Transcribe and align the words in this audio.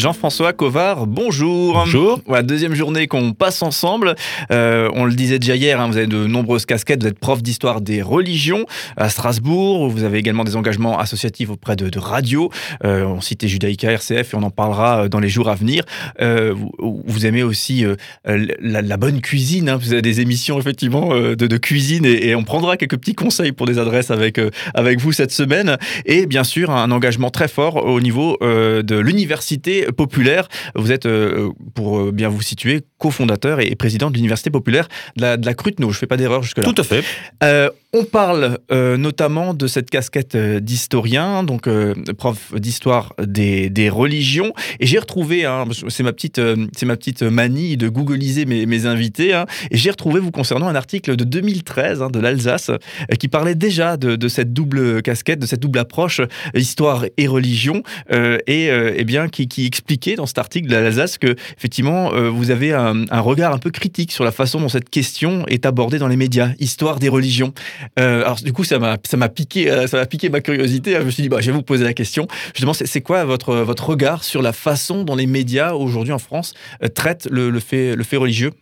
Jean-François 0.00 0.54
Covard, 0.54 1.06
bonjour. 1.06 1.74
Bonjour. 1.74 2.22
Voilà, 2.26 2.42
deuxième 2.42 2.74
journée 2.74 3.06
qu'on 3.06 3.34
passe 3.34 3.60
ensemble. 3.60 4.14
Euh, 4.50 4.88
on 4.94 5.04
le 5.04 5.12
disait 5.12 5.38
déjà 5.38 5.56
hier, 5.56 5.78
hein, 5.78 5.88
vous 5.88 5.98
avez 5.98 6.06
de 6.06 6.26
nombreuses 6.26 6.64
casquettes. 6.64 7.02
Vous 7.02 7.08
êtes 7.08 7.18
prof 7.18 7.42
d'histoire 7.42 7.82
des 7.82 8.00
religions 8.00 8.64
à 8.96 9.10
Strasbourg. 9.10 9.90
Vous 9.90 10.02
avez 10.02 10.16
également 10.16 10.44
des 10.44 10.56
engagements 10.56 10.98
associatifs 10.98 11.50
auprès 11.50 11.76
de, 11.76 11.90
de 11.90 11.98
radio. 11.98 12.50
Euh, 12.82 13.04
on 13.04 13.20
citait 13.20 13.46
Judaïka, 13.46 13.92
RCF 13.92 14.32
et 14.32 14.36
on 14.38 14.42
en 14.42 14.50
parlera 14.50 15.04
euh, 15.04 15.08
dans 15.10 15.20
les 15.20 15.28
jours 15.28 15.50
à 15.50 15.54
venir. 15.54 15.84
Euh, 16.22 16.54
vous, 16.56 17.02
vous, 17.04 17.26
aimez 17.26 17.42
aussi 17.42 17.84
la, 18.24 18.80
la, 18.80 18.96
bonne 18.96 19.20
cuisine. 19.20 19.68
Hein. 19.68 19.76
Vous 19.76 19.92
avez 19.92 20.00
des 20.00 20.22
émissions 20.22 20.58
effectivement 20.58 21.10
de, 21.10 21.34
de, 21.34 21.56
cuisine 21.58 22.06
et, 22.06 22.28
et, 22.28 22.34
on 22.34 22.44
prendra 22.44 22.78
quelques 22.78 22.96
petits 22.96 23.14
conseils 23.14 23.52
pour 23.52 23.66
des 23.66 23.78
adresses 23.78 24.10
avec, 24.10 24.40
avec 24.72 24.98
vous 24.98 25.12
cette 25.12 25.30
semaine. 25.30 25.76
Et 26.06 26.24
bien 26.24 26.44
sûr, 26.44 26.70
un 26.70 26.90
engagement 26.90 27.28
très 27.28 27.48
fort 27.48 27.84
au 27.84 28.00
niveau 28.00 28.38
de 28.40 28.98
l'université 28.98 29.89
populaire. 29.92 30.48
Vous 30.74 30.92
êtes, 30.92 31.06
euh, 31.06 31.50
pour 31.74 32.12
bien 32.12 32.28
vous 32.28 32.42
situer, 32.42 32.82
cofondateur 32.98 33.60
et 33.60 33.74
président 33.76 34.10
de 34.10 34.16
l'Université 34.16 34.50
populaire 34.50 34.88
de 35.16 35.22
la, 35.22 35.36
de 35.36 35.46
la 35.46 35.54
Cruteno. 35.54 35.90
Je 35.90 35.96
ne 35.96 35.98
fais 35.98 36.06
pas 36.06 36.16
d'erreur 36.16 36.42
jusque-là. 36.42 36.64
Tout 36.64 36.80
à 36.80 36.84
fait. 36.84 37.04
Euh, 37.42 37.70
on 37.92 38.04
parle 38.04 38.58
euh, 38.70 38.96
notamment 38.96 39.52
de 39.52 39.66
cette 39.66 39.90
casquette 39.90 40.36
d'historien, 40.36 41.42
donc 41.42 41.66
euh, 41.66 41.94
prof 42.16 42.54
d'histoire 42.54 43.14
des, 43.20 43.68
des, 43.68 43.88
religions. 43.88 44.52
Et 44.78 44.86
j'ai 44.86 45.00
retrouvé, 45.00 45.44
hein, 45.44 45.64
c'est 45.88 46.04
ma 46.04 46.12
petite, 46.12 46.38
euh, 46.38 46.68
c'est 46.76 46.86
ma 46.86 46.96
petite 46.96 47.22
manie 47.22 47.76
de 47.76 47.88
googliser 47.88 48.44
mes, 48.44 48.64
mes 48.64 48.86
invités. 48.86 49.34
Hein, 49.34 49.46
et 49.72 49.76
j'ai 49.76 49.90
retrouvé 49.90 50.20
vous 50.20 50.30
concernant 50.30 50.68
un 50.68 50.76
article 50.76 51.16
de 51.16 51.24
2013 51.24 52.02
hein, 52.02 52.10
de 52.10 52.20
l'Alsace 52.20 52.70
qui 53.18 53.26
parlait 53.26 53.56
déjà 53.56 53.96
de, 53.96 54.14
de, 54.14 54.28
cette 54.28 54.52
double 54.52 55.02
casquette, 55.02 55.40
de 55.40 55.46
cette 55.46 55.60
double 55.60 55.80
approche 55.80 56.20
histoire 56.54 57.06
et 57.16 57.26
religion, 57.26 57.82
et 58.10 58.68
eh 58.68 59.04
bien 59.04 59.28
qui, 59.28 59.48
qui, 59.48 59.70
expliquait 59.80 60.14
dans 60.14 60.26
cet 60.26 60.38
article 60.38 60.68
de 60.68 60.74
l'Alsace 60.74 61.18
que 61.18 61.34
effectivement 61.56 62.10
vous 62.30 62.50
avez 62.50 62.72
un, 62.72 63.20
regard 63.20 63.52
un 63.52 63.58
peu 63.58 63.70
critique 63.70 64.12
sur 64.12 64.24
la 64.24 64.32
façon 64.32 64.60
dont 64.60 64.68
cette 64.68 64.90
question 64.90 65.46
est 65.46 65.66
abordée 65.66 65.98
dans 65.98 66.08
les 66.08 66.16
médias, 66.16 66.50
histoire 66.58 66.98
des 66.98 67.08
religions. 67.08 67.52
Euh, 67.98 68.22
alors 68.22 68.36
du 68.36 68.52
coup, 68.52 68.64
ça 68.64 68.78
m'a 68.78 68.98
piqué 69.28 69.70
euh, 69.70 69.86
ça 69.86 70.04
piqué 70.06 70.28
ma 70.28 70.40
curiosité. 70.40 70.96
Je 70.98 71.04
me 71.04 71.10
suis 71.10 71.22
dit 71.22 71.28
bah 71.28 71.40
je 71.40 71.46
vais 71.46 71.56
vous 71.56 71.62
poser 71.62 71.84
la 71.84 71.94
question. 71.94 72.26
Justement, 72.54 72.74
c'est 72.74 73.00
quoi 73.00 73.24
votre 73.24 73.56
votre 73.56 73.88
regard 73.88 74.24
sur 74.24 74.42
la 74.42 74.52
façon 74.52 75.04
dont 75.04 75.16
les 75.16 75.26
médias 75.26 75.72
aujourd'hui 75.72 76.12
en 76.12 76.18
France 76.18 76.54
euh, 76.82 76.88
traitent 76.88 77.28
le, 77.30 77.58
fait 77.60 77.96
le 77.96 78.04
fait 78.04 78.16
religieux? 78.16 78.52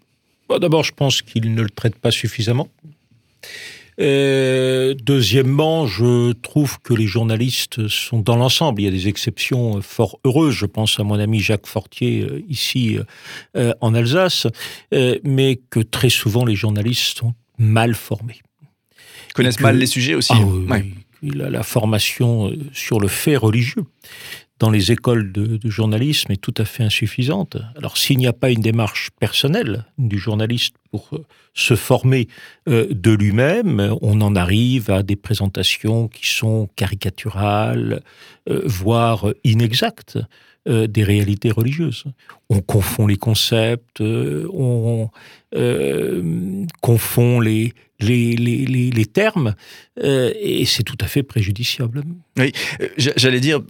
Bon, 0.48 0.58
D'abord, 0.58 0.82
je 0.82 0.92
pense 0.92 1.22
qu'ils 1.22 1.54
ne 1.54 1.62
le 1.62 1.70
traitent 1.70 1.98
pas 1.98 2.10
suffisamment. 2.10 2.68
Euh, 4.00 4.94
deuxièmement, 4.94 5.86
je 5.86 6.32
trouve 6.32 6.80
que 6.80 6.94
les 6.94 7.06
journalistes 7.06 7.88
sont 7.88 8.20
dans 8.20 8.36
l'ensemble. 8.36 8.80
Il 8.80 8.84
y 8.84 8.88
a 8.88 8.92
des 8.92 9.08
exceptions 9.08 9.82
fort 9.82 10.20
heureuses. 10.24 10.54
Je 10.54 10.66
pense 10.66 11.00
à 11.00 11.04
mon 11.04 11.18
ami 11.18 11.40
Jacques 11.40 11.66
Fortier 11.66 12.22
euh, 12.22 12.44
ici 12.48 12.98
euh, 13.56 13.72
en 13.80 13.94
Alsace, 13.94 14.46
euh, 14.94 15.18
mais 15.24 15.60
que 15.70 15.80
très 15.80 16.10
souvent 16.10 16.44
les 16.44 16.54
journalistes 16.54 17.18
sont 17.18 17.34
mal 17.58 17.94
formés. 17.94 18.40
Ils 19.30 19.32
connaissent 19.34 19.56
que, 19.56 19.62
mal 19.64 19.78
les 19.78 19.86
sujets 19.86 20.14
aussi. 20.14 20.32
Ah, 20.34 20.40
oui, 20.44 20.66
ouais. 20.68 20.84
la, 21.34 21.50
la, 21.50 21.62
formation 21.62 22.52
sur 22.72 23.00
le 23.00 23.08
fait 23.08 23.36
religieux 23.36 23.84
dans 24.58 24.70
les 24.70 24.92
écoles 24.92 25.32
de, 25.32 25.58
journalisme 25.64 26.32
est 26.32 26.40
tout 26.40 26.54
à 26.56 26.64
fait 26.64 26.82
insuffisante. 26.82 27.56
Alors 27.76 27.96
s'il 27.96 28.18
n'y 28.18 28.26
a 28.26 28.32
pas 28.32 28.50
une 28.50 28.60
démarche 28.60 29.10
personnelle 29.20 29.84
du 29.98 30.18
journaliste 30.18 30.74
pour 30.90 31.08
euh, 31.12 31.24
se 31.54 31.76
former 31.76 32.28
euh, 32.68 32.86
de 32.90 33.12
lui-même, 33.12 33.94
on 34.00 34.20
en 34.20 34.34
arrive 34.34 34.90
à 34.90 35.02
des 35.02 35.16
présentations 35.16 36.08
qui 36.08 36.26
sont 36.26 36.68
caricaturales, 36.76 38.02
euh, 38.48 38.62
voire 38.64 39.26
inexactes 39.44 40.18
des 40.66 41.02
réalités 41.02 41.50
religieuses. 41.50 42.04
On 42.50 42.60
confond 42.60 43.06
les 43.06 43.16
concepts, 43.16 44.02
on 44.02 45.08
confond 46.82 47.40
les, 47.40 47.72
les 48.00 49.06
termes, 49.06 49.54
et 49.98 50.66
c'est 50.66 50.82
tout 50.82 50.98
à 51.00 51.06
fait 51.06 51.22
préjudiciable. 51.22 52.02
Oui, 52.36 52.52
j'allais 52.98 53.40
dire 53.40 53.62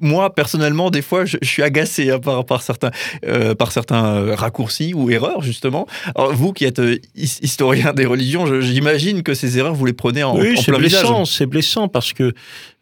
moi 0.00 0.34
personnellement 0.34 0.90
des 0.90 1.02
fois 1.02 1.24
je, 1.24 1.36
je 1.42 1.48
suis 1.48 1.62
agacé 1.62 2.10
hein, 2.10 2.18
par, 2.18 2.44
par 2.44 2.62
certains 2.62 2.90
euh, 3.24 3.54
par 3.54 3.72
certains 3.72 4.34
raccourcis 4.34 4.94
ou 4.94 5.10
erreurs 5.10 5.42
justement. 5.42 5.86
Alors, 6.14 6.34
vous 6.34 6.52
qui 6.52 6.64
êtes 6.64 6.78
euh, 6.78 6.98
historien 7.14 7.92
des 7.92 8.06
religions 8.06 8.60
j'imagine 8.60 9.22
que 9.22 9.34
ces 9.34 9.58
erreurs 9.58 9.74
vous 9.74 9.86
les 9.86 9.92
prenez 9.92 10.22
en, 10.22 10.38
oui, 10.38 10.58
en 10.58 10.62
plein 10.62 10.78
blessant 10.78 11.24
c'est 11.24 11.46
blessant 11.46 11.88
parce 11.88 12.12
que 12.12 12.32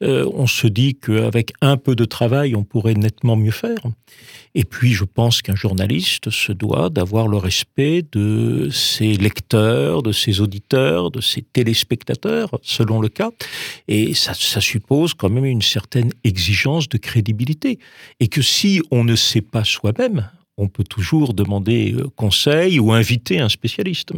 euh, 0.03 0.29
on 0.35 0.47
se 0.47 0.67
dit 0.67 0.95
qu'avec 0.95 1.53
un 1.61 1.77
peu 1.77 1.95
de 1.95 2.05
travail 2.05 2.55
on 2.55 2.65
pourrait 2.65 2.95
nettement 2.95 3.37
mieux 3.37 3.51
faire. 3.51 3.79
Et 4.55 4.65
puis 4.65 4.93
je 4.93 5.05
pense 5.05 5.43
qu'un 5.43 5.55
journaliste 5.55 6.31
se 6.31 6.53
doit 6.53 6.89
d'avoir 6.89 7.29
le 7.29 7.37
respect 7.37 8.03
de 8.13 8.69
ses 8.71 9.15
lecteurs 9.15 10.03
de 10.03 10.13
ses 10.13 10.41
auditeurs 10.41 11.11
de 11.11 11.21
ses 11.21 11.43
téléspectateurs 11.43 12.59
selon 12.63 13.01
le 13.01 13.09
cas. 13.09 13.31
Et 13.89 14.15
ça, 14.15 14.35
ça 14.35 14.61
suppose 14.61 15.15
quand 15.15 15.31
même 15.31 15.45
une 15.45 15.63
certaine 15.63 16.11
exigence 16.25 16.89
de 16.89 16.99
crédibilité 17.09 17.79
et 18.21 18.29
que 18.29 18.43
si 18.43 18.83
on 18.91 19.03
ne 19.03 19.17
sait 19.17 19.41
pas 19.41 19.65
soi-même, 19.65 20.29
on 20.59 20.69
peut 20.69 20.85
toujours 20.85 21.33
demander 21.33 21.95
euh, 21.97 22.09
conseil 22.17 22.81
ou 22.81 22.93
inviter 22.93 23.39
un 23.39 23.49
spécialiste. 23.49 24.11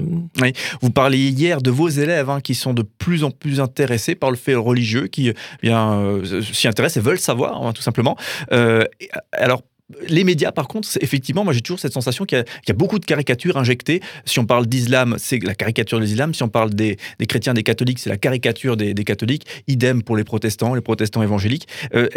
Vous 0.81 0.91
parliez 0.91 1.29
hier 1.29 1.61
de 1.61 1.71
vos 1.71 1.89
élèves 1.89 2.31
hein, 2.31 2.41
qui 2.41 2.55
sont 2.55 2.73
de 2.73 2.83
plus 2.83 3.23
en 3.23 3.31
plus 3.31 3.61
intéressés 3.61 4.15
par 4.15 4.31
le 4.31 4.37
fait 4.37 4.55
religieux, 4.55 5.07
qui 5.07 5.29
eh 5.29 5.35
bien 5.63 5.93
euh, 6.01 6.43
s'y 6.43 6.67
intéressent 6.67 7.05
et 7.05 7.07
veulent 7.07 7.21
savoir, 7.21 7.63
hein, 7.63 7.73
tout 7.73 7.83
simplement. 7.83 8.17
Euh, 8.53 8.85
alors 9.33 9.63
les 10.09 10.25
médias, 10.25 10.53
par 10.53 10.69
contre, 10.69 10.89
effectivement, 11.01 11.45
moi 11.45 11.53
j'ai 11.53 11.61
toujours 11.61 11.81
cette 11.81 11.93
sensation 11.93 12.25
qu'il 12.25 12.45
y, 12.69 12.71
a 12.71 12.75
beaucoup 12.75 12.99
de 12.99 13.05
caricatures 13.05 13.57
injectées. 13.57 14.01
Si 14.25 14.39
on 14.39 14.47
parle 14.47 14.67
d'islam, 14.67 15.17
c'est 15.19 15.43
la 15.43 15.55
caricature 15.55 15.99
de 15.99 16.05
l'islam. 16.05 16.35
Si 16.35 16.43
on 16.43 16.49
parle 16.49 16.71
des, 16.75 16.97
des, 17.19 17.27
chrétiens, 17.27 17.55
des 17.55 17.63
catholiques, 17.63 17.99
c'est 17.99 18.11
la 18.11 18.17
caricature 18.17 18.77
des, 18.77 18.95
des, 18.95 19.05
catholiques. 19.05 19.47
Idem 19.69 20.03
pour 20.03 20.17
les 20.17 20.25
protestants, 20.25 20.75
les 20.75 20.81
protestants 20.81 21.23
évangéliques. 21.23 21.67
Euh, 21.95 22.09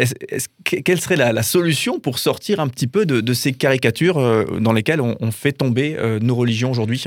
quelle 0.64 1.00
serait 1.00 1.16
la, 1.16 1.42
solution 1.42 2.00
pour 2.00 2.18
sortir 2.18 2.60
un 2.60 2.68
petit 2.68 2.86
peu 2.86 3.06
de, 3.06 3.34
ces 3.34 3.52
caricatures 3.52 4.18
euh, 4.18 4.44
dans 4.60 4.72
lesquelles 4.72 5.00
on, 5.00 5.30
fait 5.30 5.52
tomber 5.52 5.96
euh, 5.98 6.20
nos 6.20 6.36
religions 6.36 6.70
aujourd'hui? 6.70 7.02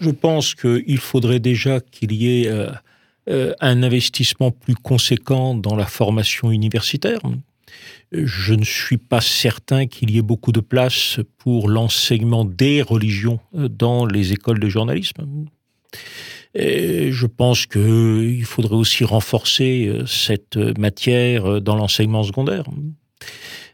Je 0.00 0.10
pense 0.10 0.54
qu'il 0.54 0.98
faudrait 0.98 1.40
déjà 1.40 1.80
qu'il 1.80 2.12
y 2.12 2.42
ait 2.42 2.50
un 3.26 3.82
investissement 3.82 4.50
plus 4.50 4.74
conséquent 4.74 5.54
dans 5.54 5.76
la 5.76 5.86
formation 5.86 6.50
universitaire 6.50 7.20
je 8.12 8.54
ne 8.54 8.64
suis 8.64 8.96
pas 8.96 9.20
certain 9.20 9.86
qu'il 9.86 10.10
y 10.10 10.18
ait 10.18 10.22
beaucoup 10.22 10.52
de 10.52 10.60
place 10.60 11.20
pour 11.38 11.68
l'enseignement 11.68 12.44
des 12.44 12.82
religions 12.82 13.40
euh, 13.54 13.68
dans 13.68 14.04
les 14.04 14.32
écoles 14.32 14.58
de 14.58 14.68
journalisme. 14.68 15.46
Et 16.54 17.12
je 17.12 17.26
pense 17.26 17.66
qu'il 17.66 18.44
faudrait 18.44 18.74
aussi 18.74 19.04
renforcer 19.04 19.86
euh, 19.86 20.06
cette 20.06 20.56
matière 20.56 21.46
euh, 21.46 21.60
dans 21.60 21.76
l'enseignement 21.76 22.22
secondaire. 22.24 22.64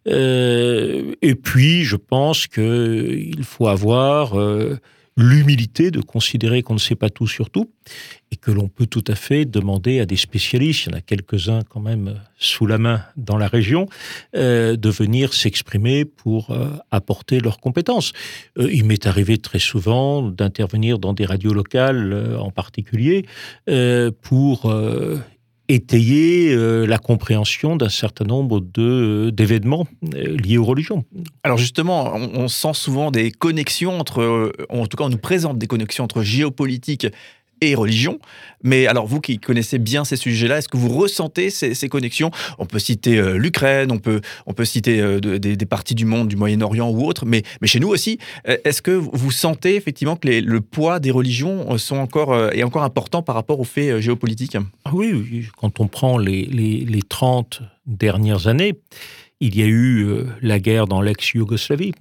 Et 0.09 1.35
puis, 1.35 1.83
je 1.83 1.97
pense 1.97 2.47
qu'il 2.47 3.43
faut 3.43 3.67
avoir 3.67 4.37
l'humilité 5.17 5.91
de 5.91 6.01
considérer 6.01 6.63
qu'on 6.63 6.75
ne 6.75 6.79
sait 6.79 6.95
pas 6.95 7.09
tout 7.09 7.27
sur 7.27 7.51
tout 7.51 7.71
et 8.31 8.37
que 8.37 8.51
l'on 8.51 8.69
peut 8.69 8.87
tout 8.87 9.05
à 9.07 9.15
fait 9.15 9.45
demander 9.45 10.01
à 10.01 10.07
des 10.07 10.17
spécialistes, 10.17 10.87
il 10.87 10.91
y 10.91 10.95
en 10.95 10.99
a 10.99 11.01
quelques-uns 11.01 11.63
quand 11.69 11.81
même 11.81 12.21
sous 12.39 12.67
la 12.67 12.77
main 12.77 13.03
dans 13.17 13.39
la 13.39 13.49
région, 13.49 13.89
euh, 14.35 14.77
de 14.77 14.91
venir 14.91 15.33
s'exprimer 15.33 16.05
pour 16.05 16.51
euh, 16.51 16.71
apporter 16.91 17.41
leurs 17.41 17.61
compétences. 17.61 18.13
Euh, 18.59 18.71
il 18.71 18.85
m'est 18.85 19.07
arrivé 19.07 19.39
très 19.39 19.59
souvent 19.59 20.23
d'intervenir 20.23 20.99
dans 20.99 21.15
des 21.15 21.25
radios 21.25 21.55
locales 21.55 22.13
euh, 22.13 22.39
en 22.39 22.51
particulier 22.51 23.25
euh, 23.71 24.11
pour 24.23 24.67
euh, 24.67 25.19
étayer 25.69 26.53
euh, 26.55 26.87
la 26.87 26.99
compréhension 26.99 27.77
d'un 27.77 27.89
certain 27.89 28.25
nombre 28.25 28.61
d'événements 28.61 29.87
euh, 30.15 30.37
liés 30.37 30.59
aux 30.59 30.65
religions. 30.65 31.05
Alors 31.43 31.59
justement, 31.59 32.13
on, 32.15 32.31
on 32.35 32.49
sent 32.49 32.75
souvent 32.75 33.11
des 33.11 33.31
connexions 33.31 33.99
entre, 33.99 34.21
euh, 34.21 34.53
en 34.69 34.87
tout 34.87 34.97
cas 34.97 35.05
on 35.05 35.09
nous 35.09 35.19
présente 35.19 35.59
des 35.59 35.67
connexions 35.67 36.05
entre 36.05 36.23
géopolitique 36.23 37.07
et 37.61 37.75
religion. 37.75 38.19
Mais 38.63 38.87
alors, 38.87 39.07
vous 39.07 39.21
qui 39.21 39.39
connaissez 39.39 39.79
bien 39.79 40.05
ces 40.05 40.17
sujets-là, 40.17 40.59
est-ce 40.59 40.69
que 40.69 40.77
vous 40.77 40.89
ressentez 40.89 41.51
ces, 41.51 41.89
connexions? 41.89 42.31
On 42.59 42.67
peut 42.67 42.79
citer 42.79 43.19
euh, 43.19 43.37
l'Ukraine, 43.37 43.93
on 43.93 43.99
peut, 43.99 44.21
on 44.47 44.53
peut 44.53 44.65
citer 44.65 45.01
euh, 45.01 45.21
de, 45.21 45.37
des, 45.37 45.67
parties 45.67 45.95
du 45.95 46.05
monde, 46.05 46.29
du 46.29 46.37
Moyen-Orient 46.37 46.91
ou 46.91 47.07
autre, 47.07 47.25
mais, 47.27 47.43
mais 47.61 47.69
chez 47.69 47.81
nous 47.81 47.89
aussi, 47.89 48.19
euh, 48.49 48.57
est-ce 48.65 48.83
que 48.83 48.91
vous 48.91 49.31
sentez 49.31 49.77
effectivement 49.77 50.17
que 50.17 50.29
le 50.29 50.61
poids 50.61 50.99
des 51.01 51.11
religions 51.11 51.77
sont 51.79 51.97
encore, 51.97 52.53
est 52.53 52.63
encore 52.63 52.83
important 52.83 53.23
par 53.23 53.35
rapport 53.35 53.61
aux 53.61 53.65
faits 53.65 54.01
géopolitiques? 54.01 54.57
Ah 54.85 54.91
oui, 54.93 55.47
quand 55.57 55.81
on 55.81 55.89
prend 55.89 56.19
les, 56.19 56.47
les, 56.47 56.81
les 56.81 57.03
30 57.03 57.63
dernières 57.87 58.49
années, 58.49 58.75
il 59.41 59.57
y 59.57 59.63
a 59.63 59.67
eu 59.67 60.25
la 60.41 60.59
guerre 60.59 60.87
dans 60.87 61.01
l'ex-Yougoslavie, 61.01 61.93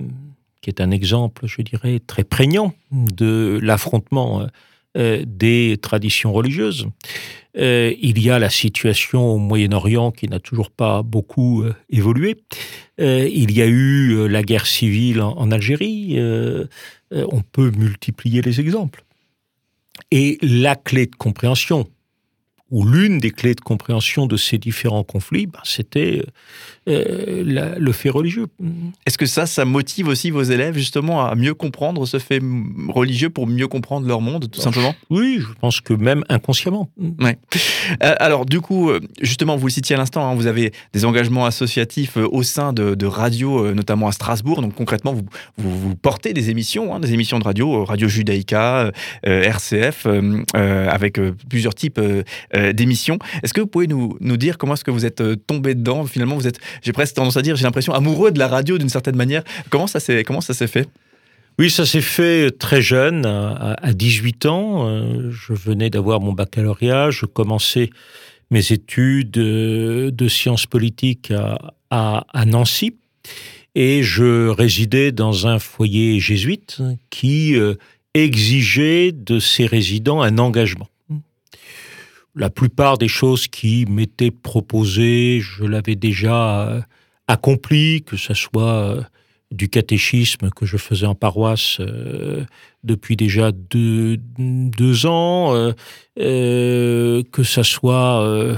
qui 0.62 0.70
est 0.70 0.82
un 0.82 0.92
exemple, 0.92 1.46
je 1.48 1.62
dirais, 1.62 2.00
très 2.00 2.24
prégnant 2.24 2.74
de 2.92 3.60
l'affrontement 3.62 4.48
euh, 4.96 5.24
des 5.26 5.78
traditions 5.82 6.34
religieuses. 6.34 6.88
il 7.58 8.20
y 8.20 8.30
a 8.30 8.38
la 8.38 8.50
situation 8.50 9.22
au 9.34 9.38
Moyen-Orient 9.38 10.12
qui 10.12 10.28
n'a 10.28 10.40
toujours 10.40 10.72
pas 10.72 11.04
beaucoup 11.04 11.64
évolué. 11.90 12.36
il 12.98 13.52
y 13.52 13.62
a 13.62 13.66
eu 13.66 14.28
la 14.28 14.44
guerre 14.44 14.68
civile 14.68 15.22
en 15.22 15.52
Algérie. 15.52 16.20
on 17.12 17.42
peut 17.54 17.72
multiplier 17.72 18.42
les 18.42 18.60
exemples. 18.60 19.06
Et 20.12 20.38
la 20.42 20.76
clé 20.76 21.06
de 21.06 21.16
compréhension, 21.16 21.88
ou 22.72 22.84
l'une 22.84 23.20
des 23.20 23.32
clés 23.32 23.54
de 23.54 23.62
compréhension 23.62 24.26
de 24.26 24.38
ces 24.38 24.58
différents 24.58 25.04
conflits, 25.04 25.46
ben, 25.46 25.60
c'était 25.64 26.24
euh, 26.88 27.76
le 27.78 27.92
fait 27.92 28.10
religieux. 28.10 28.48
Est-ce 29.06 29.18
que 29.18 29.28
ça, 29.28 29.46
ça 29.46 29.66
motive 29.66 30.08
aussi 30.08 30.32
vos 30.32 30.42
élèves 30.42 30.76
justement 30.76 31.26
à 31.26 31.36
mieux 31.36 31.54
comprendre 31.54 32.06
ce 32.08 32.18
fait 32.18 32.42
religieux 32.90 33.30
pour 33.30 33.46
mieux 33.46 33.68
comprendre 33.68 34.08
leur 34.08 34.20
monde, 34.20 34.50
tout 34.50 34.62
simplement? 34.62 34.96
Oui, 35.12 35.40
je 35.40 35.54
pense 35.60 35.80
que 35.80 35.94
même 35.94 36.24
inconsciemment. 36.28 36.90
Ouais. 37.20 37.38
Euh, 38.04 38.16
alors 38.20 38.46
du 38.46 38.62
coup, 38.62 38.90
euh, 38.90 39.00
justement, 39.22 39.58
vous 39.58 39.68
le 39.68 39.72
citiez 39.72 39.96
à 39.96 40.00
l'instant, 40.00 40.28
hein, 40.28 40.36
vous 40.36 40.48
avez 40.48 40.72
des 40.94 41.06
engagements 41.06 41.46
associatifs 41.46 42.18
au 42.18 42.42
sein 42.42 42.74
de, 42.74 42.96
de 42.96 43.06
radio, 43.06 43.74
notamment 43.74 44.08
à 44.08 44.12
Strasbourg. 44.12 44.62
Donc 44.62 44.74
concrètement, 44.74 45.14
vous, 45.14 45.26
vous, 45.58 45.96
portez 45.96 46.34
des 46.34 46.50
émissions, 46.50 46.96
hein, 46.96 47.00
des 47.00 47.14
émissions 47.14 47.38
de 47.38 47.44
radio, 47.44 47.86
Radio 47.86 48.08
Judaïka, 48.08 48.92
RCF, 49.24 50.08
avec 50.54 51.20
plusieurs 51.48 51.76
types 51.76 52.00
euh, 52.56 52.74
d'émissions. 52.74 53.20
Est-ce 53.44 53.54
que 53.54 53.62
vous 53.62 53.68
pouvez 53.68 53.88
nous, 53.88 54.18
nous 54.22 54.38
dire 54.38 54.58
comment 54.58 54.74
est-ce 54.74 54.84
que 54.84 54.92
vous 54.92 55.06
êtes 55.06 55.22
euh, 55.22 55.36
tombé 55.36 55.76
dedans? 55.76 56.06
Finalement, 56.06 56.36
vous 56.36 56.48
êtes, 56.48 56.60
j'ai 56.82 56.94
presque 56.94 57.16
tendance 57.16 57.38
à 57.38 57.42
dire, 57.42 57.56
j'ai 57.56 57.64
l'impression, 57.64 57.94
amoureux 57.94 58.32
de 58.32 58.40
la 58.40 58.48
radio 58.48 58.78
d'une 58.78 58.90
certaine 58.90 59.16
manière. 59.16 59.44
Comment 59.70 59.88
ça 59.88 60.00
s'est, 60.00 60.24
comment 60.24 60.42
ça 60.42 60.54
s'est 60.54 60.68
fait? 60.68 60.88
Oui, 61.58 61.70
ça 61.70 61.86
s'est 61.86 62.02
fait 62.02 62.52
très 62.52 62.82
jeune, 62.82 63.26
à 63.26 63.94
18 63.94 64.46
ans. 64.46 64.88
Euh, 64.88 65.32
je 65.32 65.54
venais 65.54 65.90
d'avoir 65.90 66.20
mon 66.20 66.34
baccalauréat, 66.34 67.12
je 67.12 67.26
commençais 67.26 67.90
mes 68.52 68.72
études 68.72 69.32
de 69.32 70.28
sciences 70.28 70.66
politiques 70.66 71.34
à, 71.90 72.26
Nancy 72.46 72.96
et 73.74 74.04
je 74.04 74.50
résidais 74.50 75.12
dans 75.12 75.48
un 75.48 75.60
foyer 75.60 76.20
jésuite 76.20 76.82
qui 77.10 77.56
exigeait 78.14 79.12
de 79.12 79.40
ses 79.40 79.66
résidents 79.66 80.22
un 80.22 80.38
engagement 80.38 80.88
la 82.36 82.50
plupart 82.50 82.98
des 82.98 83.08
choses 83.08 83.48
qui 83.48 83.86
m'étaient 83.86 84.32
proposées, 84.32 85.40
je 85.42 85.64
l'avais 85.64 85.96
déjà 85.96 86.68
euh, 86.68 86.82
accompli, 87.28 88.04
que 88.04 88.18
ce 88.18 88.34
soit 88.34 88.74
euh, 88.74 89.02
du 89.52 89.70
catéchisme 89.70 90.50
que 90.50 90.66
je 90.66 90.78
faisais 90.78 91.06
en 91.06 91.16
paroisse 91.16 91.78
euh, 91.80 92.44
depuis 92.84 93.16
déjà 93.16 93.52
deux, 93.52 94.18
ans, 95.06 95.74
que 96.18 97.44
ce 97.44 97.64
soit 97.64 98.58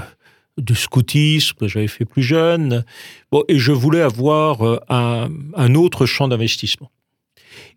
du 0.58 0.74
scoutisme 0.74 1.56
que 1.56 1.68
j'avais 1.68 1.88
fait 1.88 2.04
plus 2.04 2.22
jeune. 2.22 2.84
Bon, 3.30 3.44
et 3.48 3.58
je 3.58 3.72
voulais 3.72 4.02
avoir 4.02 4.80
un 4.90 5.74
autre 5.74 6.04
champ 6.04 6.28
d'investissement 6.28 6.90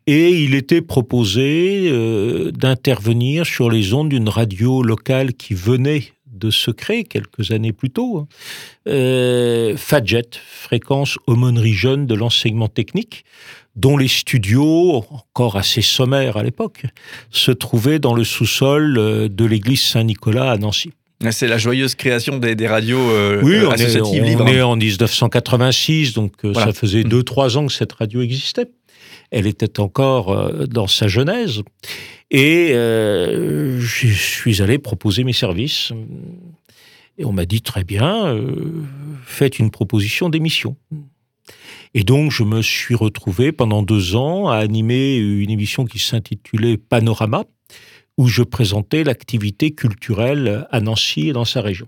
et 0.07 0.31
il 0.31 0.55
était 0.55 0.81
proposé 0.81 1.89
euh, 1.91 2.51
d'intervenir 2.51 3.45
sur 3.45 3.69
les 3.69 3.93
ondes 3.93 4.09
d'une 4.09 4.29
radio 4.29 4.83
locale 4.83 5.33
qui 5.33 5.53
venait 5.53 6.03
de 6.25 6.49
se 6.49 6.71
créer 6.71 7.03
quelques 7.03 7.51
années 7.51 7.73
plus 7.73 7.91
tôt, 7.91 8.17
hein. 8.17 8.27
euh, 8.87 9.77
Fadjet, 9.77 10.23
fréquence 10.33 11.19
aumônerie 11.27 11.73
jeune 11.73 12.07
de 12.07 12.15
l'enseignement 12.15 12.67
technique, 12.67 13.25
dont 13.75 13.95
les 13.95 14.07
studios, 14.07 15.05
encore 15.11 15.55
assez 15.55 15.83
sommaires 15.83 16.37
à 16.37 16.43
l'époque, 16.43 16.85
se 17.29 17.51
trouvaient 17.51 17.99
dans 17.99 18.15
le 18.15 18.23
sous-sol 18.23 18.97
euh, 18.97 19.29
de 19.29 19.45
l'église 19.45 19.83
Saint-Nicolas 19.83 20.51
à 20.51 20.57
Nancy. 20.57 20.93
C'est 21.29 21.47
la 21.47 21.59
joyeuse 21.59 21.93
création 21.93 22.39
des, 22.39 22.67
radios 22.67 22.97
oui, 23.43 23.57
on 23.63 23.75
est, 23.75 24.01
on 24.01 24.47
est 24.47 24.61
en 24.63 24.75
1986, 24.75 26.13
donc 26.13 26.33
ça 26.55 26.73
faisait 26.73 27.03
2-3 27.03 27.57
ans 27.57 27.67
que 27.67 27.73
cette 27.73 27.91
radio 27.91 28.23
existait 28.23 28.65
elle 29.31 29.47
était 29.47 29.79
encore 29.79 30.31
euh, 30.31 30.65
dans 30.67 30.87
sa 30.87 31.07
genèse. 31.07 31.61
Et 32.29 32.71
euh, 32.73 33.79
je 33.79 34.07
suis 34.07 34.61
allé 34.61 34.77
proposer 34.77 35.23
mes 35.23 35.33
services. 35.33 35.91
Et 37.17 37.25
on 37.25 37.31
m'a 37.31 37.45
dit 37.45 37.61
très 37.61 37.83
bien, 37.83 38.27
euh, 38.27 38.83
faites 39.25 39.59
une 39.59 39.71
proposition 39.71 40.29
d'émission. 40.29 40.75
Et 41.93 42.03
donc, 42.03 42.31
je 42.31 42.43
me 42.43 42.61
suis 42.61 42.95
retrouvé 42.95 43.51
pendant 43.51 43.83
deux 43.83 44.15
ans 44.15 44.47
à 44.47 44.57
animer 44.57 45.17
une 45.17 45.49
émission 45.49 45.85
qui 45.85 45.99
s'intitulait 45.99 46.77
Panorama, 46.77 47.43
où 48.17 48.27
je 48.27 48.43
présentais 48.43 49.03
l'activité 49.03 49.71
culturelle 49.71 50.67
à 50.71 50.79
Nancy 50.79 51.29
et 51.29 51.33
dans 51.33 51.43
sa 51.43 51.61
région. 51.61 51.87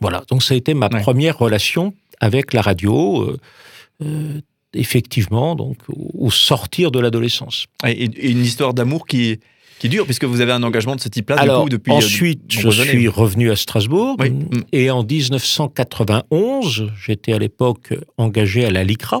Voilà, 0.00 0.24
donc 0.28 0.42
ça 0.42 0.54
a 0.54 0.56
été 0.56 0.74
ma 0.74 0.88
première 0.88 1.38
relation 1.38 1.94
avec 2.20 2.52
la 2.52 2.62
radio, 2.62 3.36
effectivement, 4.74 5.54
donc, 5.54 5.78
au 5.88 6.30
sortir 6.30 6.90
de 6.90 7.00
l'adolescence. 7.00 7.66
Et, 7.86 8.30
une 8.30 8.44
histoire 8.44 8.74
d'amour 8.74 9.06
qui, 9.06 9.40
qui 9.80 9.88
dure, 9.88 10.04
puisque 10.04 10.24
vous 10.24 10.40
avez 10.40 10.52
un 10.52 10.62
engagement 10.62 10.94
de 10.94 11.00
ce 11.00 11.08
type-là 11.08 11.36
Alors, 11.36 11.68
depuis. 11.68 11.92
Euh, 11.92 11.96
ensuite, 11.96 12.42
je 12.48 12.68
suis 12.70 13.08
revenu 13.08 13.50
à 13.50 13.56
Strasbourg, 13.56 14.16
et 14.72 14.90
en 14.90 15.02
1991, 15.02 16.92
j'étais 17.02 17.32
à 17.32 17.38
l'époque 17.38 17.94
engagé 18.16 18.64
à 18.64 18.70
la 18.70 18.84
LICRA, 18.84 19.18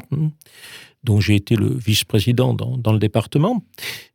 dont 1.02 1.18
j'ai 1.18 1.34
été 1.34 1.56
le 1.56 1.74
vice-président 1.74 2.52
dans, 2.52 2.92
le 2.92 2.98
département, 2.98 3.64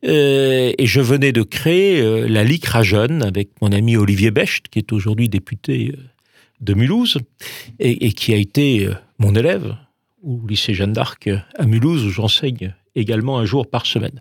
euh, 0.06 0.72
et 0.78 0.86
je 0.86 1.02
venais 1.02 1.31
de 1.31 1.42
créer 1.42 2.00
euh, 2.00 2.28
la 2.28 2.44
LICRA 2.44 2.84
Jeune 2.84 3.24
avec 3.24 3.50
mon 3.62 3.72
ami 3.72 3.98
Olivier 3.98 4.30
Becht, 4.30 4.68
qui 4.70 4.80
est 4.80 4.94
aujourd'hui 4.94 5.30
député 5.30 5.96
de 6.62 6.74
Mulhouse, 6.76 7.18
et 7.80 8.14
qui 8.14 8.34
a 8.34 8.38
été 8.38 8.88
mon 9.18 9.36
élève 9.36 9.76
au 10.25 10.42
lycée 10.48 10.74
Jeanne 10.74 10.94
d'Arc 10.94 11.30
à 11.57 11.66
Mulhouse, 11.66 12.04
où 12.06 12.10
j'enseigne 12.10 12.74
également 12.95 13.38
un 13.38 13.45
jour 13.45 13.68
par 13.68 13.86
semaine. 13.86 14.19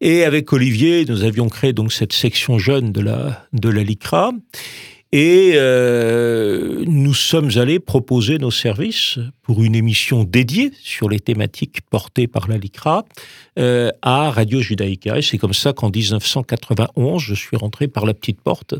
Et 0.00 0.24
avec 0.24 0.52
Olivier, 0.52 1.04
nous 1.06 1.24
avions 1.24 1.48
créé 1.48 1.72
donc 1.72 1.92
cette 1.92 2.12
section 2.12 2.58
jeune 2.58 2.92
de 2.92 3.00
la, 3.00 3.46
de 3.52 3.68
la 3.68 3.82
LICRA. 3.82 4.32
Et 5.14 5.52
euh, 5.56 6.84
nous 6.86 7.12
sommes 7.12 7.50
allés 7.56 7.78
proposer 7.78 8.38
nos 8.38 8.50
services 8.50 9.18
pour 9.42 9.62
une 9.62 9.74
émission 9.74 10.24
dédiée 10.24 10.72
sur 10.82 11.10
les 11.10 11.20
thématiques 11.20 11.82
portées 11.82 12.26
par 12.26 12.48
la 12.48 12.56
LICRA 12.56 13.04
euh, 13.58 13.90
à 14.00 14.30
Radio 14.30 14.60
Judaïka. 14.60 15.18
Et 15.18 15.22
c'est 15.22 15.36
comme 15.36 15.52
ça 15.52 15.74
qu'en 15.74 15.90
1991, 15.90 17.22
je 17.22 17.34
suis 17.34 17.58
rentré 17.58 17.88
par 17.88 18.06
la 18.06 18.14
petite 18.14 18.40
porte 18.40 18.74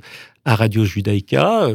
à 0.47 0.57
Radio 0.57 0.87
Judaïka. 0.87 1.69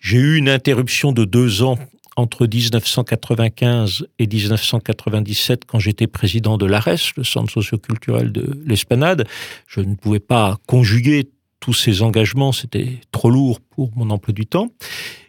J'ai 0.00 0.18
eu 0.18 0.36
une 0.36 0.48
interruption 0.48 1.12
de 1.12 1.24
deux 1.24 1.62
ans 1.62 1.78
entre 2.16 2.46
1995 2.46 4.06
et 4.18 4.26
1997, 4.26 5.64
quand 5.66 5.78
j'étais 5.78 6.06
président 6.06 6.58
de 6.58 6.66
l'ARES, 6.66 7.12
le 7.16 7.24
centre 7.24 7.50
socioculturel 7.52 8.32
de 8.32 8.60
l'Esplanade, 8.66 9.26
je 9.66 9.80
ne 9.80 9.94
pouvais 9.94 10.20
pas 10.20 10.58
conjuguer 10.66 11.30
tous 11.60 11.72
ces 11.72 12.02
engagements, 12.02 12.52
c'était 12.52 13.00
trop 13.12 13.30
lourd 13.30 13.60
pour 13.60 13.90
mon 13.96 14.10
emploi 14.10 14.34
du 14.34 14.44
temps. 14.46 14.68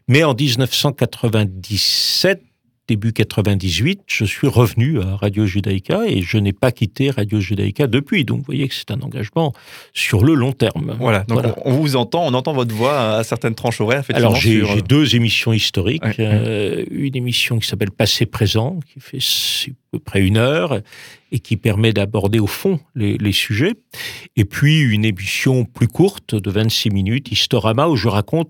Mais 0.08 0.24
en 0.24 0.34
1997, 0.34 2.42
début 2.88 3.14
98, 3.14 4.02
je 4.08 4.26
suis 4.26 4.48
revenu 4.48 5.00
à 5.00 5.16
Radio 5.16 5.46
Judaïka 5.46 6.02
et 6.06 6.22
je 6.22 6.38
n'ai 6.38 6.52
pas 6.52 6.72
quitté 6.72 7.12
Radio 7.12 7.40
Judaïka 7.40 7.88
depuis. 7.88 8.26
Donc 8.26 8.40
vous 8.40 8.46
voyez 8.46 8.68
que 8.68 8.74
c'est 8.74 8.92
un 8.92 9.02
engagement 9.02 9.54
sur 9.94 10.24
le 10.26 10.34
long 10.34 10.52
terme. 10.52 10.96
Voilà, 11.00 11.24
donc 11.24 11.46
On, 11.64 11.72
vous 11.72 11.96
entend, 11.96 12.26
on 12.26 12.34
entend 12.34 12.54
votre 12.54 12.76
voix 12.76 13.18
à 13.18 13.24
certaines 13.24 13.56
tranches 13.56 13.80
horaires. 13.80 14.04
Alors 14.14 14.36
j'ai 14.36 14.64
deux 14.82 15.16
émissions 15.16 15.54
historiques. 15.54 16.04
Euh, 16.20 16.84
une 16.92 17.16
émission 17.16 17.58
qui 17.58 17.68
s'appelle 17.68 17.92
Passé 17.92 18.26
Présent, 18.26 18.80
qui 18.92 19.00
fait 19.00 19.18
à 19.18 19.72
peu 19.92 20.00
près 20.00 20.22
une 20.22 20.38
heure 20.38 20.82
et 21.32 21.40
qui 21.40 21.58
permet 21.58 21.94
d'aborder 21.94 22.40
au 22.40 22.48
fond 22.48 22.80
les, 22.96 23.18
les, 23.18 23.32
sujets. 23.32 23.74
Et 24.36 24.46
puis 24.46 24.82
une 24.82 25.06
émission 25.06 25.66
plus 25.66 25.88
courte 25.88 26.36
de 26.36 26.52
26 26.52 26.90
minutes, 26.90 27.32
Historama, 27.32 27.88
où 27.88 27.96
je 27.96 28.08
raconte 28.08 28.50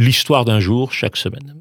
l'histoire 0.00 0.46
d'un 0.46 0.60
jour 0.60 0.92
chaque 0.92 1.16
semaine. 1.16 1.54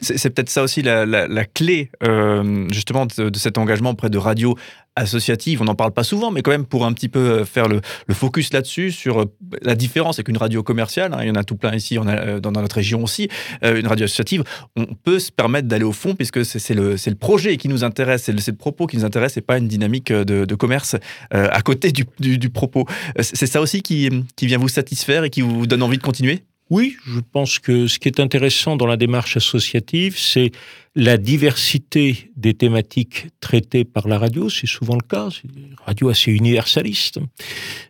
C'est 0.00 0.30
peut-être 0.30 0.48
ça 0.48 0.62
aussi 0.62 0.80
la, 0.80 1.44
clé 1.44 1.90
euh, 2.04 2.66
justement 2.70 3.06
de, 3.06 3.36
cet 3.36 3.58
engagement 3.58 3.90
auprès 3.90 4.10
de 4.10 4.16
radio 4.16 4.56
associative. 4.94 5.60
On 5.60 5.64
n'en 5.64 5.74
parle 5.74 5.92
pas 5.92 6.04
souvent, 6.04 6.30
mais 6.30 6.42
quand 6.42 6.52
même 6.52 6.66
pour 6.66 6.86
un 6.86 6.92
petit 6.92 7.08
peu 7.08 7.18
euh, 7.18 7.44
faire 7.44 7.66
le, 7.66 7.80
focus 8.12 8.52
là-dessus, 8.52 8.92
sur 8.92 9.22
euh, 9.22 9.24
la 9.62 9.74
différence 9.74 10.18
avec 10.18 10.28
une 10.28 10.36
radio 10.36 10.62
commerciale, 10.62 11.12
hein, 11.14 11.18
il 11.22 11.28
y 11.28 11.30
en 11.30 11.34
a 11.34 11.42
tout 11.42 11.56
plein 11.56 11.74
ici, 11.74 11.96
dans 11.96 12.52
notre 12.52 12.76
région 12.76 13.02
aussi, 13.02 13.28
une 13.62 13.86
radio 13.86 14.04
associative, 14.04 14.44
on 14.76 14.86
peut 14.86 15.18
se 15.18 15.32
permettre 15.32 15.66
d'aller 15.66 15.84
au 15.84 15.92
fond 15.92 16.14
puisque 16.14 16.44
c'est 16.44 16.74
le, 16.74 16.96
projet 17.18 17.56
qui 17.56 17.68
nous 17.68 17.82
intéresse, 17.82 18.24
c'est 18.24 18.32
le, 18.32 18.56
propos 18.56 18.86
qui 18.86 18.96
nous 18.96 19.04
intéresse 19.04 19.36
et 19.36 19.40
pas 19.40 19.58
une 19.58 19.68
dynamique 19.68 20.12
de, 20.12 20.54
commerce 20.54 20.96
à 21.30 21.62
côté 21.62 21.90
du, 21.92 22.50
propos. 22.50 22.86
C'est 23.20 23.46
ça 23.46 23.60
aussi 23.60 23.82
qui 23.82 24.10
vient 24.42 24.58
vous 24.58 24.68
satisfaire 24.68 25.24
et 25.24 25.30
qui 25.30 25.40
vous 25.40 25.66
donne 25.66 25.82
envie 25.82 25.98
de 25.98 26.02
continuer? 26.02 26.44
Oui, 26.70 26.96
je 27.04 27.18
pense 27.18 27.58
que 27.58 27.88
ce 27.88 27.98
qui 27.98 28.06
est 28.06 28.20
intéressant 28.20 28.76
dans 28.76 28.86
la 28.86 28.96
démarche 28.96 29.36
associative, 29.36 30.16
c'est 30.16 30.52
la 30.94 31.18
diversité 31.18 32.30
des 32.36 32.54
thématiques 32.54 33.26
traitées 33.40 33.84
par 33.84 34.06
la 34.06 34.18
radio, 34.18 34.48
c'est 34.48 34.68
souvent 34.68 34.94
le 34.94 35.06
cas, 35.06 35.30
c'est 35.32 35.48
une 35.48 35.74
radio 35.84 36.10
assez 36.10 36.30
universaliste. 36.30 37.18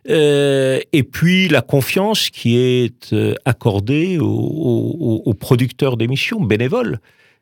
Euh, 0.09 0.79
et 0.93 1.03
puis 1.03 1.47
la 1.47 1.61
confiance 1.61 2.31
qui 2.31 2.57
est 2.57 3.13
euh, 3.13 3.35
accordée 3.45 4.17
aux, 4.19 5.35
producteurs 5.39 5.95
d'émissions 5.95 6.41
bénévoles 6.43 6.99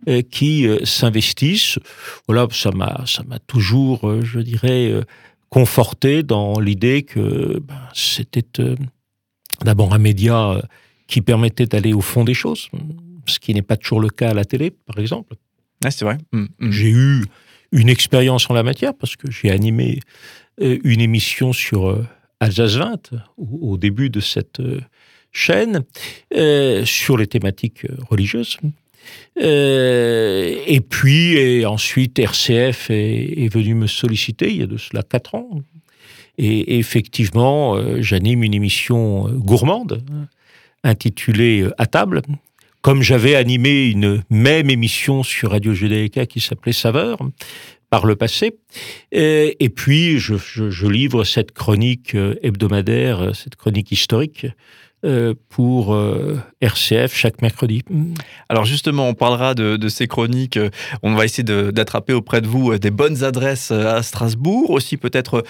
euh, 0.09 0.21
qui 0.21 0.67
s'investissent. 0.83 1.79
Voilà, 2.27 2.47
ça 2.51 2.71
m'a, 2.71 3.05
toujours, 3.47 4.23
je 4.23 4.39
dirais, 4.39 4.91
conforté 5.49 6.21
dans 6.21 6.59
l'idée 6.59 7.03
que 7.03 7.59
ben, 7.59 7.79
c'était 7.93 8.75
d'abord 9.63 9.93
un 9.93 9.99
média 9.99 10.61
qui 11.09 11.21
permettait 11.21 11.65
d'aller 11.65 11.91
au 11.91 12.01
fond 12.01 12.23
des 12.23 12.35
choses, 12.35 12.69
ce 13.25 13.39
qui 13.39 13.53
n'est 13.53 13.63
pas 13.63 13.75
toujours 13.75 13.99
le 13.99 14.09
cas 14.09 14.29
à 14.29 14.33
la 14.33 14.45
télé, 14.45 14.69
par 14.69 14.99
exemple. 14.99 15.35
c'est 15.89 16.05
vrai. 16.05 16.19
Mm, 16.31 16.45
mm. 16.59 16.71
J'ai 16.71 16.89
eu 16.89 17.25
une 17.71 17.89
expérience 17.89 18.49
en 18.49 18.53
la 18.53 18.63
matière 18.63 18.93
parce 18.93 19.15
que 19.15 19.29
j'ai 19.29 19.49
animé 19.49 19.99
euh, 20.61 20.77
une 20.83 21.01
émission 21.01 21.51
sur 21.51 21.89
euh, 21.89 22.07
Alsace 22.39 22.75
20 22.75 23.11
au, 23.37 23.77
début 23.77 24.11
de 24.11 24.19
cette 24.19 24.59
euh, 24.59 24.79
chaîne 25.31 25.83
sur 26.85 27.17
les 27.17 27.27
thématiques 27.27 27.85
religieuses. 28.09 28.57
et 29.35 30.81
puis, 30.89 31.37
et 31.37 31.65
ensuite, 31.65 32.19
RCF 32.19 32.91
est, 32.91 33.45
est, 33.45 33.53
venu 33.53 33.73
me 33.73 33.87
solliciter 33.87 34.49
il 34.49 34.57
y 34.57 34.63
a 34.63 34.67
de 34.67 34.77
cela 34.77 35.03
quatre 35.03 35.35
ans. 35.35 35.49
Et 36.37 36.79
effectivement, 36.79 37.77
j'anime 38.01 38.43
une 38.43 38.53
émission 38.53 39.29
gourmande 39.29 40.01
intitulé 40.83 41.61
euh, 41.61 41.73
À 41.77 41.85
table, 41.85 42.21
comme 42.81 43.01
j'avais 43.01 43.35
animé 43.35 43.87
une 43.87 44.23
même 44.29 44.69
émission 44.69 45.23
sur 45.23 45.51
Radio 45.51 45.73
Judaïka 45.73 46.25
qui 46.25 46.39
s'appelait 46.39 46.73
Saveur 46.73 47.19
par 47.89 48.05
le 48.05 48.15
passé. 48.15 48.55
Et, 49.11 49.69
puis, 49.75 50.19
je, 50.19 50.87
livre 50.87 51.23
cette 51.23 51.51
chronique 51.51 52.15
euh, 52.15 52.35
hebdomadaire, 52.43 53.35
cette 53.35 53.55
chronique 53.55 53.91
historique 53.91 54.45
euh, 54.45 54.49
pour 55.49 55.93
euh, 55.93 56.39
RCF 56.61 57.13
chaque 57.15 57.41
mercredi. 57.41 57.83
Alors 58.49 58.65
justement, 58.65 59.07
on 59.07 59.13
parlera 59.13 59.53
de, 59.53 59.89
ces 59.89 60.07
chroniques. 60.07 60.57
Euh, 60.57 60.69
on 61.03 61.15
va 61.15 61.25
essayer 61.25 61.43
d'attraper 61.43 62.13
auprès 62.13 62.41
de 62.41 62.47
vous 62.47 62.77
des 62.77 62.91
bonnes 62.91 63.23
adresses 63.23 63.71
à 63.71 64.03
Strasbourg. 64.03 64.69
Aussi 64.69 64.97
peut-être, 64.97 65.43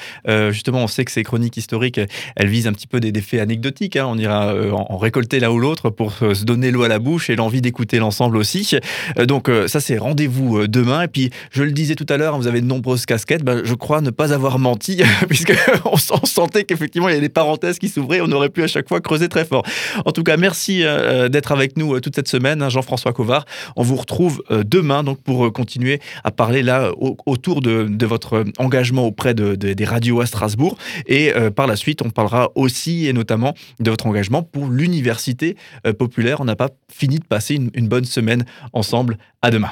justement, 0.52 0.84
on 0.84 0.88
sait 0.88 1.06
que 1.06 1.12
ces 1.12 1.24
chroniques 1.24 1.58
historiques, 1.58 2.00
elles 2.36 2.48
visent 2.48 2.68
un 2.68 2.74
petit 2.74 2.88
peu 2.88 3.00
des, 3.00 3.22
faits 3.22 3.42
anecdotiques. 3.42 3.96
Hein. 3.96 4.06
On 4.08 4.18
ira 4.18 4.54
en, 4.72 4.98
récolter 4.98 5.40
l'un 5.40 5.50
ou 5.50 5.60
l'autre 5.60 5.90
pour 5.90 6.14
se 6.14 6.44
donner 6.44 6.72
l'eau 6.72 6.84
à 6.84 6.88
la 6.88 7.00
bouche 7.00 7.30
et 7.30 7.36
l'envie 7.36 7.62
d'écouter 7.62 8.00
l'ensemble 8.00 8.38
aussi. 8.38 8.78
Donc 9.18 9.50
ça, 9.68 9.80
c'est 9.80 9.98
rendez-vous 9.98 10.68
demain. 10.68 11.04
Et 11.04 11.08
puis, 11.08 11.32
je 11.52 11.64
le 11.64 11.72
disais 11.72 11.96
tout 11.96 12.06
à 12.10 12.18
l'heure, 12.18 12.38
vous 12.38 12.48
avez 12.48 12.62
de 12.62 12.66
nombreuses 12.66 13.06
casquettes. 13.06 13.44
Ben, 13.44 13.62
je 13.64 13.74
crois 13.74 14.02
ne 14.02 14.10
pas 14.10 14.34
avoir 14.34 14.60
menti, 14.60 15.02
puisque 15.28 15.54
on, 15.86 15.98
sentait 15.98 16.64
qu'effectivement, 16.64 17.10
il 17.10 17.16
y 17.16 17.18
a 17.18 17.22
des 17.22 17.30
parenthèses 17.30 17.80
qui 17.80 17.90
s'ouvraient. 17.90 18.22
On 18.22 18.32
aurait 18.32 18.50
pu 18.50 18.64
à 18.64 18.68
chaque 18.68 18.88
fois 18.88 19.02
creuser 19.02 19.30
très 19.30 19.39
fort. 19.46 19.64
En 20.06 20.12
tout 20.12 20.24
cas, 20.24 20.38
merci 20.38 20.84
euh, 20.84 21.26
euh, 21.26 21.30
d'être 21.30 21.52
avec 21.52 21.78
nous 21.78 21.96
euh, 21.96 22.02
toute 22.02 22.16
cette 22.16 22.28
semaine, 22.28 22.62
hein, 22.62 22.70
Jean-François 22.70 23.14
Covard. 23.14 23.46
On 23.76 23.84
vous 23.84 23.96
retrouve 23.96 24.44
demain 24.50 25.04
donc 25.04 25.22
pour 25.22 25.52
continuer 25.52 26.00
à 26.24 26.32
parler 26.32 26.64
là 26.64 26.92
autour 27.26 27.62
de, 27.62 28.06
votre 28.06 28.44
engagement 28.58 29.06
auprès 29.06 29.34
des 29.34 29.86
radios 29.86 30.22
à 30.22 30.26
Strasbourg. 30.26 30.78
Et 31.08 31.32
par 31.56 31.68
la 31.68 31.76
suite, 31.76 32.02
on 32.02 32.10
parlera 32.10 32.52
aussi 32.56 33.08
et 33.08 33.14
notamment 33.14 33.54
de 33.80 33.90
votre 33.92 34.08
engagement 34.08 34.42
pour 34.42 34.68
l'université 34.68 35.56
populaire. 35.98 36.42
On 36.42 36.46
n'a 36.46 36.56
pas 36.56 36.70
fini 36.92 37.20
de 37.20 37.26
passer 37.26 37.56
une, 37.56 37.70
une 37.74 37.88
bonne 37.88 38.06
semaine 38.06 38.46
ensemble. 38.74 39.18
À 39.42 39.52
demain. 39.52 39.72